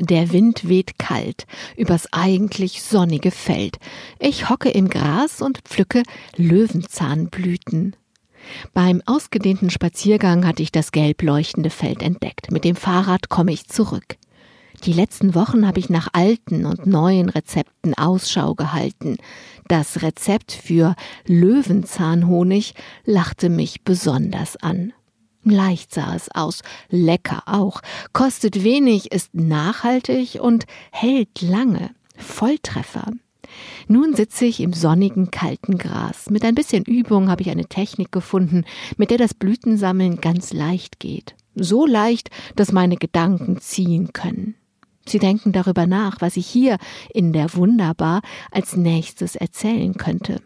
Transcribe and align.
Der 0.00 0.32
Wind 0.32 0.66
weht 0.66 0.98
kalt 0.98 1.46
übers 1.76 2.10
eigentlich 2.12 2.82
sonnige 2.82 3.30
Feld. 3.30 3.76
Ich 4.18 4.48
hocke 4.48 4.70
im 4.70 4.88
Gras 4.88 5.42
und 5.42 5.58
pflücke 5.64 6.02
Löwenzahnblüten. 6.36 7.94
Beim 8.72 9.02
ausgedehnten 9.04 9.68
Spaziergang 9.68 10.46
hatte 10.46 10.62
ich 10.62 10.72
das 10.72 10.92
gelb 10.92 11.22
leuchtende 11.22 11.68
Feld 11.68 12.02
entdeckt. 12.02 12.50
Mit 12.50 12.64
dem 12.64 12.76
Fahrrad 12.76 13.28
komme 13.28 13.52
ich 13.52 13.68
zurück. 13.68 14.16
Die 14.84 14.94
letzten 14.94 15.34
Wochen 15.34 15.66
habe 15.66 15.78
ich 15.78 15.90
nach 15.90 16.08
alten 16.14 16.64
und 16.64 16.86
neuen 16.86 17.28
Rezepten 17.28 17.92
Ausschau 17.92 18.54
gehalten. 18.54 19.18
Das 19.68 20.00
Rezept 20.00 20.52
für 20.52 20.96
Löwenzahnhonig 21.26 22.74
lachte 23.04 23.50
mich 23.50 23.82
besonders 23.82 24.56
an. 24.56 24.94
Leicht 25.42 25.94
sah 25.94 26.14
es 26.14 26.30
aus, 26.34 26.60
lecker 26.90 27.42
auch, 27.46 27.80
kostet 28.12 28.62
wenig, 28.62 29.12
ist 29.12 29.34
nachhaltig 29.34 30.38
und 30.40 30.66
hält 30.92 31.40
lange. 31.40 31.90
Volltreffer. 32.16 33.12
Nun 33.88 34.14
sitze 34.14 34.44
ich 34.44 34.60
im 34.60 34.72
sonnigen, 34.72 35.30
kalten 35.30 35.78
Gras. 35.78 36.30
Mit 36.30 36.44
ein 36.44 36.54
bisschen 36.54 36.84
Übung 36.84 37.28
habe 37.28 37.42
ich 37.42 37.50
eine 37.50 37.66
Technik 37.66 38.12
gefunden, 38.12 38.64
mit 38.96 39.10
der 39.10 39.18
das 39.18 39.34
Blütensammeln 39.34 40.20
ganz 40.20 40.52
leicht 40.52 41.00
geht. 41.00 41.34
So 41.54 41.86
leicht, 41.86 42.30
dass 42.56 42.72
meine 42.72 42.96
Gedanken 42.96 43.60
ziehen 43.60 44.12
können. 44.12 44.54
Sie 45.06 45.18
denken 45.18 45.52
darüber 45.52 45.86
nach, 45.86 46.20
was 46.20 46.36
ich 46.36 46.46
hier 46.46 46.76
in 47.12 47.32
der 47.32 47.54
Wunderbar 47.54 48.20
als 48.50 48.76
nächstes 48.76 49.34
erzählen 49.34 49.94
könnte. 49.94 50.40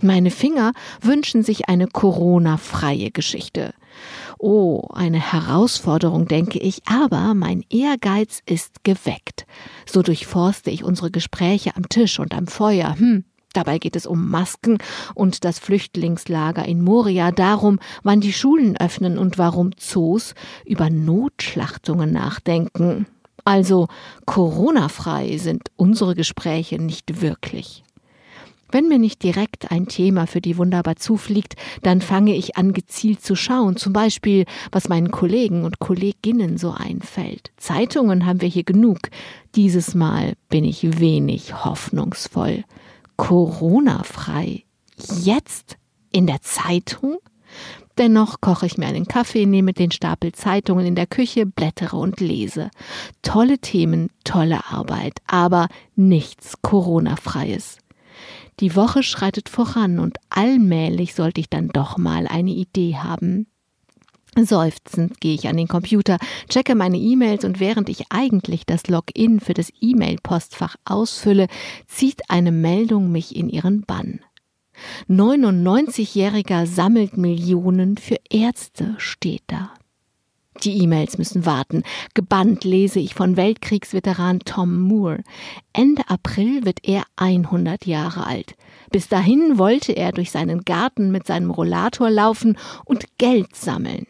Meine 0.00 0.30
Finger 0.30 0.72
wünschen 1.00 1.42
sich 1.42 1.68
eine 1.68 1.86
Corona-freie 1.86 3.10
Geschichte. 3.10 3.72
Oh, 4.38 4.88
eine 4.92 5.32
Herausforderung, 5.32 6.26
denke 6.26 6.58
ich, 6.58 6.82
aber 6.86 7.34
mein 7.34 7.64
Ehrgeiz 7.70 8.40
ist 8.44 8.82
geweckt. 8.84 9.46
So 9.86 10.02
durchforste 10.02 10.70
ich 10.70 10.84
unsere 10.84 11.10
Gespräche 11.10 11.76
am 11.76 11.88
Tisch 11.88 12.18
und 12.18 12.34
am 12.34 12.46
Feuer. 12.46 12.96
Hm, 12.98 13.24
Dabei 13.54 13.78
geht 13.78 13.94
es 13.94 14.04
um 14.04 14.28
Masken 14.28 14.78
und 15.14 15.44
das 15.44 15.60
Flüchtlingslager 15.60 16.66
in 16.66 16.82
Moria, 16.82 17.30
darum, 17.30 17.78
wann 18.02 18.20
die 18.20 18.32
Schulen 18.32 18.76
öffnen 18.76 19.16
und 19.16 19.38
warum 19.38 19.70
Zoos 19.76 20.34
über 20.66 20.90
Notschlachtungen 20.90 22.10
nachdenken. 22.10 23.06
Also 23.44 23.86
Corona-frei 24.26 25.38
sind 25.38 25.68
unsere 25.76 26.16
Gespräche 26.16 26.82
nicht 26.82 27.20
wirklich. 27.20 27.84
Wenn 28.74 28.88
mir 28.88 28.98
nicht 28.98 29.22
direkt 29.22 29.70
ein 29.70 29.86
Thema 29.86 30.26
für 30.26 30.40
die 30.40 30.58
wunderbar 30.58 30.96
zufliegt, 30.96 31.54
dann 31.82 32.00
fange 32.00 32.34
ich 32.34 32.56
an 32.56 32.72
gezielt 32.72 33.22
zu 33.22 33.36
schauen, 33.36 33.76
zum 33.76 33.92
Beispiel, 33.92 34.46
was 34.72 34.88
meinen 34.88 35.12
Kollegen 35.12 35.62
und 35.62 35.78
Kolleginnen 35.78 36.58
so 36.58 36.72
einfällt. 36.72 37.52
Zeitungen 37.56 38.26
haben 38.26 38.40
wir 38.40 38.48
hier 38.48 38.64
genug. 38.64 38.98
Dieses 39.54 39.94
Mal 39.94 40.32
bin 40.48 40.64
ich 40.64 40.98
wenig 40.98 41.64
hoffnungsvoll. 41.64 42.64
Corona-frei. 43.14 44.64
Jetzt? 45.22 45.76
In 46.10 46.26
der 46.26 46.42
Zeitung? 46.42 47.18
Dennoch 47.96 48.40
koche 48.40 48.66
ich 48.66 48.76
mir 48.76 48.88
einen 48.88 49.06
Kaffee, 49.06 49.46
nehme 49.46 49.72
den 49.72 49.92
Stapel 49.92 50.32
Zeitungen 50.32 50.84
in 50.84 50.96
der 50.96 51.06
Küche, 51.06 51.46
blättere 51.46 51.96
und 51.96 52.18
lese. 52.18 52.70
Tolle 53.22 53.60
Themen, 53.60 54.10
tolle 54.24 54.66
Arbeit, 54.68 55.20
aber 55.28 55.68
nichts 55.94 56.60
Corona-freies. 56.60 57.78
Die 58.60 58.76
Woche 58.76 59.02
schreitet 59.02 59.48
voran 59.48 59.98
und 59.98 60.18
allmählich 60.30 61.14
sollte 61.14 61.40
ich 61.40 61.50
dann 61.50 61.68
doch 61.68 61.98
mal 61.98 62.26
eine 62.26 62.52
Idee 62.52 62.96
haben. 62.96 63.46
Seufzend 64.36 65.20
gehe 65.20 65.34
ich 65.34 65.46
an 65.46 65.56
den 65.56 65.68
Computer, 65.68 66.18
checke 66.48 66.74
meine 66.74 66.98
E-Mails 66.98 67.44
und 67.44 67.60
während 67.60 67.88
ich 67.88 68.06
eigentlich 68.10 68.66
das 68.66 68.88
Login 68.88 69.38
für 69.38 69.54
das 69.54 69.72
E-Mail-Postfach 69.80 70.76
ausfülle, 70.84 71.46
zieht 71.86 72.30
eine 72.30 72.50
Meldung 72.50 73.12
mich 73.12 73.36
in 73.36 73.48
ihren 73.48 73.82
Bann. 73.82 74.20
99-Jähriger 75.08 76.66
sammelt 76.66 77.16
Millionen 77.16 77.96
für 77.96 78.16
Ärzte, 78.28 78.96
steht 78.98 79.44
da. 79.46 79.72
Die 80.62 80.82
E-Mails 80.82 81.18
müssen 81.18 81.46
warten. 81.46 81.82
Gebannt 82.14 82.64
lese 82.64 83.00
ich 83.00 83.14
von 83.14 83.36
Weltkriegsveteran 83.36 84.40
Tom 84.40 84.80
Moore. 84.80 85.22
Ende 85.72 86.08
April 86.08 86.64
wird 86.64 86.80
er 86.84 87.04
100 87.16 87.86
Jahre 87.86 88.26
alt. 88.26 88.54
Bis 88.90 89.08
dahin 89.08 89.58
wollte 89.58 89.92
er 89.92 90.12
durch 90.12 90.30
seinen 90.30 90.64
Garten 90.64 91.10
mit 91.10 91.26
seinem 91.26 91.50
Rollator 91.50 92.10
laufen 92.10 92.56
und 92.84 93.18
Geld 93.18 93.56
sammeln. 93.56 94.06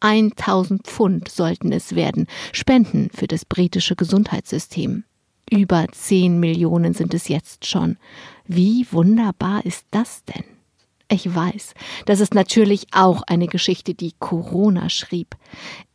1000 0.00 0.86
Pfund 0.86 1.28
sollten 1.28 1.72
es 1.72 1.94
werden, 1.94 2.26
Spenden 2.52 3.10
für 3.12 3.26
das 3.26 3.44
britische 3.44 3.96
Gesundheitssystem. 3.96 5.04
Über 5.50 5.86
10 5.90 6.40
Millionen 6.40 6.94
sind 6.94 7.14
es 7.14 7.28
jetzt 7.28 7.66
schon. 7.66 7.98
Wie 8.46 8.86
wunderbar 8.90 9.64
ist 9.64 9.86
das 9.90 10.24
denn? 10.24 10.44
Ich 11.12 11.34
weiß, 11.34 11.74
das 12.06 12.20
ist 12.20 12.32
natürlich 12.32 12.86
auch 12.92 13.20
eine 13.26 13.46
Geschichte, 13.46 13.92
die 13.92 14.14
Corona 14.18 14.88
schrieb. 14.88 15.36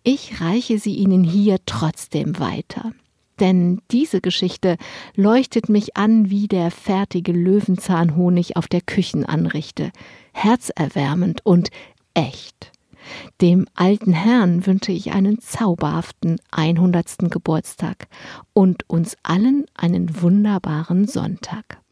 Ich 0.04 0.42
reiche 0.42 0.78
sie 0.78 0.94
Ihnen 0.94 1.24
hier 1.24 1.58
trotzdem 1.66 2.38
weiter. 2.38 2.92
Denn 3.40 3.82
diese 3.90 4.22
Geschichte 4.22 4.78
leuchtet 5.16 5.70
mich 5.70 5.98
an 5.98 6.30
wie 6.30 6.48
der 6.48 6.70
fertige 6.70 7.32
Löwenzahnhonig 7.32 8.58
auf 8.58 8.68
der 8.68 8.82
Küchenanrichte. 8.82 9.92
Herzerwärmend 10.34 11.44
und 11.44 11.70
echt. 12.14 12.72
Dem 13.42 13.66
alten 13.74 14.14
Herrn 14.14 14.68
wünsche 14.68 14.92
ich 14.92 15.14
einen 15.14 15.40
zauberhaften 15.40 16.40
100. 16.52 17.32
Geburtstag 17.32 18.08
und 18.54 18.88
uns 18.88 19.18
allen 19.24 19.66
einen 19.74 20.22
wunderbaren 20.22 21.08
Sonntag. 21.08 21.80